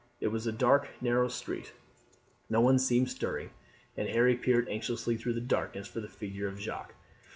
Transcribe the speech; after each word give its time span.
It 0.19 0.29
was 0.29 0.47
a 0.47 0.51
dark 0.51 0.87
narrow 0.99 1.27
street; 1.27 1.73
no 2.49 2.59
one 2.59 2.79
seemed 2.79 3.07
stirring, 3.11 3.51
and 3.95 4.09
Harry 4.09 4.35
peered 4.35 4.67
anxiously 4.67 5.15
through 5.15 5.33
the 5.33 5.41
darkness 5.41 5.87
for 5.87 5.99
the 5.99 6.07
figure 6.09 6.47
of 6.47 6.59
Jacques. 6.59 6.95